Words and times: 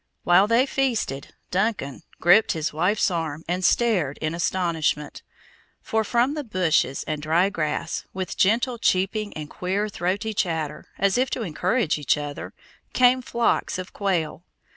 While 0.23 0.47
they 0.47 0.65
feasted, 0.65 1.35
Duncan 1.51 2.01
gripped 2.19 2.53
his 2.53 2.73
wife's 2.73 3.11
arm 3.11 3.43
and 3.47 3.63
stared 3.63 4.17
in 4.17 4.33
astonishment; 4.33 5.21
for 5.83 6.03
from 6.03 6.33
the 6.33 6.43
bushes 6.43 7.03
and 7.03 7.21
dry 7.21 7.51
grass, 7.51 8.05
with 8.11 8.35
gentle 8.35 8.79
cheeping 8.79 9.31
and 9.33 9.47
queer, 9.47 9.89
throaty 9.89 10.33
chatter, 10.33 10.87
as 10.97 11.19
if 11.19 11.29
to 11.29 11.43
encourage 11.43 11.99
each 11.99 12.17
other, 12.17 12.51
came 12.93 13.21
flocks 13.21 13.77
of 13.77 13.93
quail. 13.93 14.43